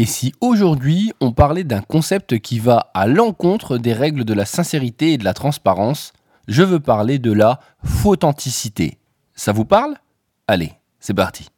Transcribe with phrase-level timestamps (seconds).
[0.00, 4.44] Et si aujourd'hui on parlait d'un concept qui va à l'encontre des règles de la
[4.44, 6.12] sincérité et de la transparence,
[6.46, 8.98] je veux parler de la fauthenticité.
[9.34, 9.96] Ça vous parle?
[10.46, 11.48] Allez, c'est parti.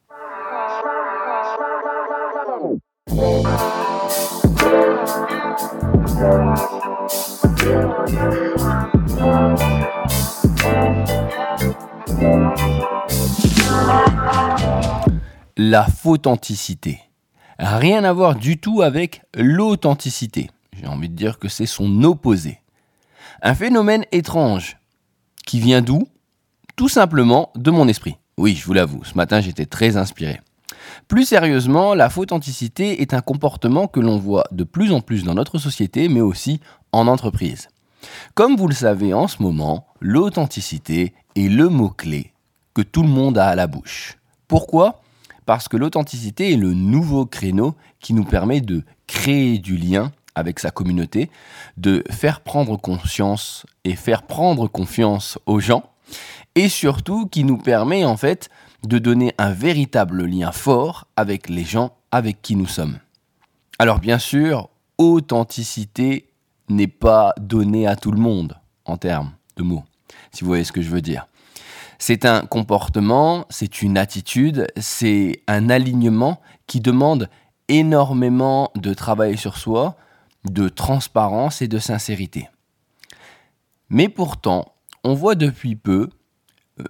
[15.58, 17.09] La fauthenticité.
[17.62, 20.50] Rien à voir du tout avec l'authenticité.
[20.72, 22.58] J'ai envie de dire que c'est son opposé.
[23.42, 24.78] Un phénomène étrange
[25.44, 26.08] qui vient d'où?
[26.74, 28.16] Tout simplement de mon esprit.
[28.38, 30.40] Oui, je vous l'avoue, ce matin j'étais très inspiré.
[31.06, 35.34] Plus sérieusement, la fauthenticité est un comportement que l'on voit de plus en plus dans
[35.34, 36.60] notre société, mais aussi
[36.92, 37.68] en entreprise.
[38.34, 42.32] Comme vous le savez en ce moment, l'authenticité est le mot-clé
[42.72, 44.16] que tout le monde a à la bouche.
[44.48, 45.02] Pourquoi?
[45.50, 50.60] Parce que l'authenticité est le nouveau créneau qui nous permet de créer du lien avec
[50.60, 51.28] sa communauté,
[51.76, 55.82] de faire prendre conscience et faire prendre confiance aux gens,
[56.54, 58.48] et surtout qui nous permet en fait
[58.84, 63.00] de donner un véritable lien fort avec les gens avec qui nous sommes.
[63.80, 66.28] Alors bien sûr, authenticité
[66.68, 69.82] n'est pas donnée à tout le monde en termes de mots,
[70.30, 71.26] si vous voyez ce que je veux dire.
[72.02, 77.28] C'est un comportement, c'est une attitude, c'est un alignement qui demande
[77.68, 79.96] énormément de travail sur soi,
[80.46, 82.48] de transparence et de sincérité.
[83.90, 84.72] Mais pourtant,
[85.04, 86.08] on voit depuis peu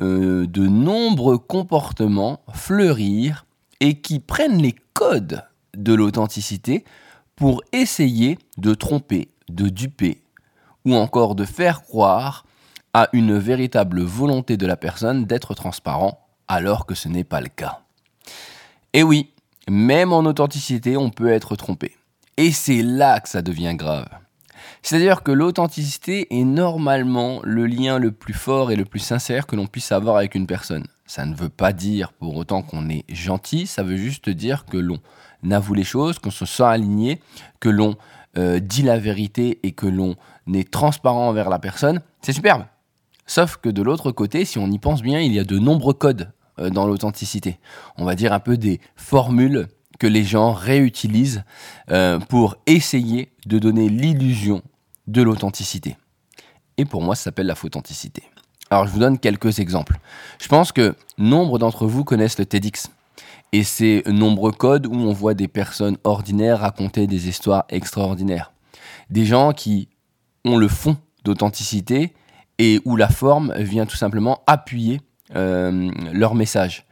[0.00, 3.46] euh, de nombreux comportements fleurir
[3.80, 5.42] et qui prennent les codes
[5.76, 6.84] de l'authenticité
[7.34, 10.22] pour essayer de tromper, de duper
[10.84, 12.44] ou encore de faire croire
[12.94, 17.48] à une véritable volonté de la personne d'être transparent alors que ce n'est pas le
[17.48, 17.80] cas.
[18.92, 19.30] Et oui,
[19.68, 21.96] même en authenticité, on peut être trompé.
[22.36, 24.08] Et c'est là que ça devient grave.
[24.82, 29.56] C'est-à-dire que l'authenticité est normalement le lien le plus fort et le plus sincère que
[29.56, 30.86] l'on puisse avoir avec une personne.
[31.06, 34.78] Ça ne veut pas dire pour autant qu'on est gentil, ça veut juste dire que
[34.78, 35.00] l'on
[35.50, 37.20] avoue les choses, qu'on se sent aligné,
[37.60, 37.96] que l'on
[38.38, 40.16] euh, dit la vérité et que l'on
[40.52, 42.00] est transparent envers la personne.
[42.22, 42.64] C'est superbe.
[43.30, 45.94] Sauf que de l'autre côté, si on y pense bien, il y a de nombreux
[45.94, 47.60] codes euh, dans l'authenticité.
[47.96, 49.68] On va dire un peu des formules
[50.00, 51.44] que les gens réutilisent
[51.92, 54.62] euh, pour essayer de donner l'illusion
[55.06, 55.96] de l'authenticité.
[56.76, 58.24] Et pour moi, ça s'appelle la fauthenticité.
[58.68, 60.00] Alors, je vous donne quelques exemples.
[60.40, 62.90] Je pense que nombre d'entre vous connaissent le TEDx.
[63.52, 68.52] Et ces nombreux codes où on voit des personnes ordinaires raconter des histoires extraordinaires.
[69.08, 69.88] Des gens qui
[70.44, 72.12] ont le fond d'authenticité
[72.60, 75.00] et où la forme vient tout simplement appuyer
[75.34, 76.84] euh, leur message.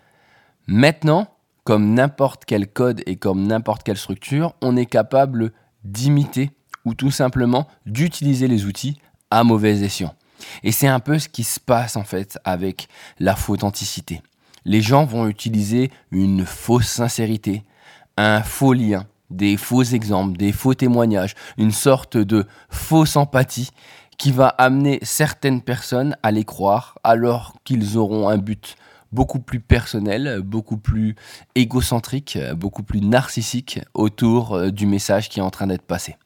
[0.66, 1.28] Maintenant,
[1.64, 5.52] comme n'importe quel code et comme n'importe quelle structure, on est capable
[5.84, 6.52] d'imiter
[6.86, 8.96] ou tout simplement d'utiliser les outils
[9.30, 10.14] à mauvais escient.
[10.62, 14.22] Et c'est un peu ce qui se passe en fait avec la authenticité.
[14.64, 17.62] Les gens vont utiliser une fausse sincérité,
[18.16, 23.68] un faux lien, des faux exemples, des faux témoignages, une sorte de fausse empathie
[24.18, 28.76] qui va amener certaines personnes à les croire alors qu'ils auront un but
[29.12, 31.16] beaucoup plus personnel, beaucoup plus
[31.54, 36.16] égocentrique, beaucoup plus narcissique autour euh, du message qui est en train d'être passé.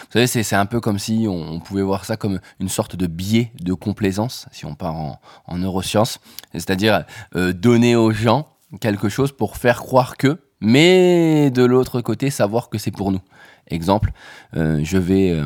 [0.00, 3.06] Vous savez, c'est un peu comme si on, pouvait voir ça comme une sorte de
[3.06, 5.18] biais de complaisance, si on part en,
[5.56, 6.20] neurosciences,
[6.52, 8.48] c'est-à-dire euh, donner aux gens
[8.80, 13.20] quelque chose pour faire croire que, mais de l'autre côté, savoir que c'est pour nous.
[13.68, 14.10] Exemple,
[14.56, 15.40] euh, je vais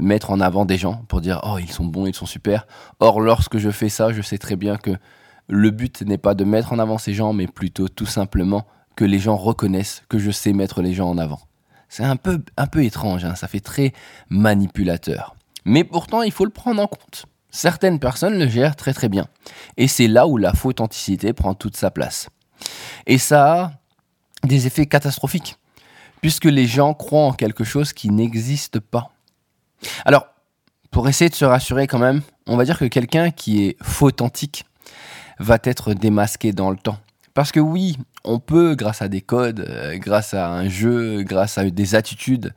[0.00, 2.66] mettre en avant des gens pour dire oh ils sont bons, ils sont super.
[3.00, 4.92] Or lorsque je fais ça, je sais très bien que
[5.48, 8.66] le but n'est pas de mettre en avant ces gens, mais plutôt tout simplement
[8.96, 11.40] que les gens reconnaissent que je sais mettre les gens en avant.
[11.88, 13.92] C'est un peu, un peu étrange, hein, ça fait très
[14.28, 15.34] manipulateur.
[15.64, 17.26] Mais pourtant, il faut le prendre en compte.
[17.50, 19.26] Certaines personnes le gèrent très très bien.
[19.76, 22.28] Et c'est là où la authenticité prend toute sa place.
[23.06, 23.72] Et ça
[24.50, 25.56] des effets catastrophiques,
[26.20, 29.12] puisque les gens croient en quelque chose qui n'existe pas.
[30.04, 30.26] Alors,
[30.90, 34.06] pour essayer de se rassurer quand même, on va dire que quelqu'un qui est faux
[34.06, 34.64] authentique
[35.38, 36.98] va être démasqué dans le temps.
[37.32, 41.56] Parce que oui, on peut, grâce à des codes, euh, grâce à un jeu, grâce
[41.58, 42.52] à des attitudes,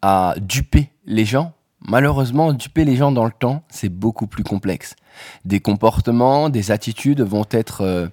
[0.00, 1.52] à duper les gens.
[1.88, 4.94] Malheureusement, duper les gens dans le temps, c'est beaucoup plus complexe.
[5.44, 8.08] Des comportements, des attitudes vont être, euh,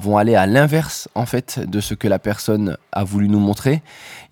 [0.00, 3.82] vont aller à l'inverse en fait de ce que la personne a voulu nous montrer.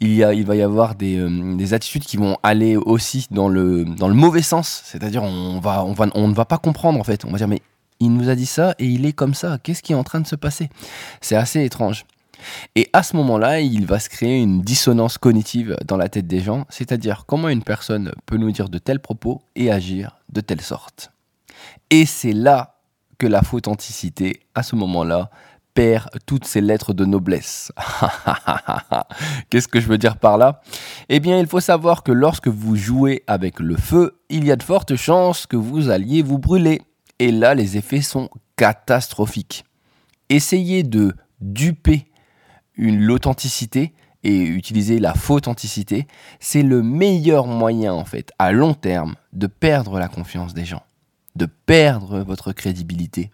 [0.01, 3.27] Il y a, il va y avoir des, euh, des attitudes qui vont aller aussi
[3.31, 4.83] dans le, dans le mauvais sens.
[4.85, 7.25] C'est-à-dire, on va, on va, on ne va pas comprendre en fait.
[7.25, 7.63] On va dire mais
[8.01, 9.59] il nous a dit ça et il est comme ça.
[9.63, 10.69] Qu'est-ce qui est en train de se passer?
[11.21, 12.05] C'est assez étrange.
[12.75, 16.41] Et à ce moment-là, il va se créer une dissonance cognitive dans la tête des
[16.41, 20.61] gens, c'est-à-dire comment une personne peut nous dire de tels propos et agir de telle
[20.61, 21.13] sorte.
[21.91, 22.75] Et c'est là
[23.19, 25.31] que la authenticité, à ce moment-là,
[25.77, 27.71] perd toutes ses lettres de noblesse.
[29.51, 30.63] Qu'est-ce que je veux dire par là?
[31.09, 34.57] Eh bien, il faut savoir que lorsque vous jouez avec le feu, il y a
[34.57, 36.81] de fortes chances que vous alliez vous brûler.
[37.19, 39.65] Et là, les effets sont catastrophiques.
[40.31, 42.07] Essayez de duper
[42.77, 43.93] l'authenticité
[44.23, 46.07] et utiliser la fausse authenticité,
[46.41, 50.83] c'est le meilleur moyen en fait à long terme de perdre la confiance des gens,
[51.37, 53.31] de perdre votre crédibilité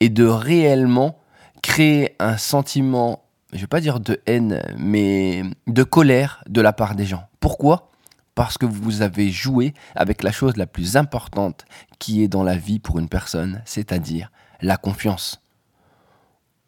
[0.00, 1.18] et de réellement
[1.62, 3.22] créer un sentiment,
[3.52, 7.24] je vais pas dire de haine, mais de colère de la part des gens.
[7.38, 7.90] Pourquoi?
[8.34, 11.64] Parce que vous avez joué avec la chose la plus importante
[11.98, 14.30] qui est dans la vie pour une personne, c'est-à-dire
[14.60, 15.42] la confiance.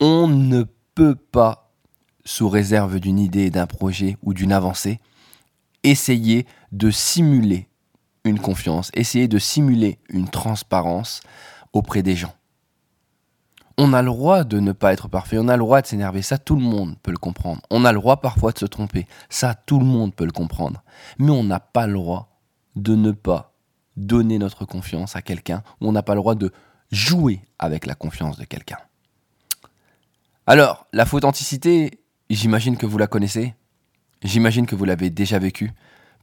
[0.01, 0.65] On ne
[0.95, 1.62] peut pas
[2.25, 5.01] sous réserve d'une idée, d'un projet ou d'une avancée,
[5.83, 7.69] essayez de simuler
[8.25, 11.21] une confiance, essayez de simuler une transparence
[11.73, 12.35] auprès des gens.
[13.79, 16.23] On a le droit de ne pas être parfait, on a le droit de s'énerver,
[16.23, 17.63] ça tout le monde peut le comprendre.
[17.71, 20.83] On a le droit parfois de se tromper, ça tout le monde peut le comprendre.
[21.19, 22.39] Mais on n'a pas le droit
[22.77, 23.55] de ne pas
[23.97, 26.53] donner notre confiance à quelqu'un, on n'a pas le droit de
[26.91, 28.79] jouer avec la confiance de quelqu'un.
[30.47, 32.02] Alors, la authenticité,
[32.35, 33.55] J'imagine que vous la connaissez.
[34.23, 35.73] J'imagine que vous l'avez déjà vécue,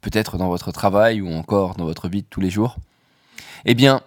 [0.00, 2.78] peut-être dans votre travail ou encore dans votre vie de tous les jours.
[3.64, 4.02] Eh bien,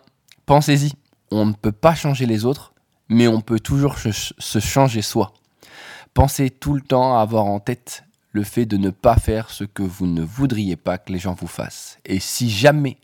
[0.46, 0.94] pensez-y.
[1.32, 2.74] On ne peut pas changer les autres,
[3.08, 5.34] mais on peut toujours se changer soi.
[6.14, 8.04] Pensez tout le temps à avoir en tête
[8.34, 11.34] le fait de ne pas faire ce que vous ne voudriez pas que les gens
[11.34, 12.00] vous fassent.
[12.04, 12.98] Et si jamais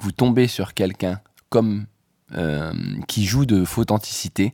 [0.00, 1.86] vous tombez sur quelqu'un comme
[2.32, 2.74] euh,
[3.08, 4.52] qui joue de authenticité,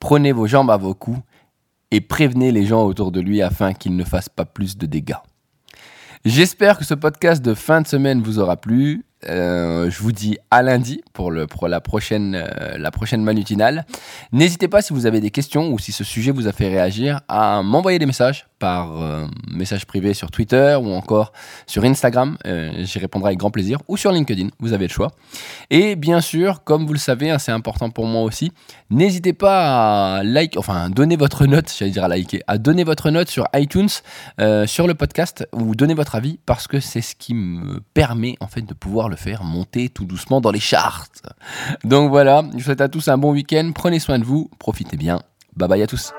[0.00, 1.20] prenez vos jambes à vos coups
[1.90, 5.14] et prévenez les gens autour de lui afin qu'ils ne fassent pas plus de dégâts.
[6.24, 9.05] J'espère que ce podcast de fin de semaine vous aura plu.
[9.24, 13.86] Euh, je vous dis à lundi pour, la, prochaine, euh, manutinale.
[14.30, 17.20] N'hésitez pas si vous avez des questions ou si ce sujet vous a fait réagir
[17.28, 21.32] à m'envoyer des messages par euh, message privé sur Twitter ou encore
[21.66, 22.36] sur Instagram.
[22.78, 24.48] J'y répondrai avec grand plaisir ou sur LinkedIn.
[24.60, 25.12] Vous avez le choix.
[25.70, 28.52] Et bien sûr, comme vous le savez, hein, c'est important pour moi aussi,
[28.90, 33.10] n'hésitez pas à like, enfin donner votre note, j'allais dire à liker, à donner votre
[33.10, 33.88] note sur iTunes,
[34.66, 38.46] sur le podcast ou donner votre avis parce que c'est ce qui me permet en
[38.46, 41.08] fait de pouvoir le faire monter tout doucement dans les charts.
[41.84, 44.96] Donc voilà, je vous souhaite à tous un bon week-end, prenez soin de vous, profitez
[44.96, 45.20] bien,
[45.56, 46.12] bye bye à tous.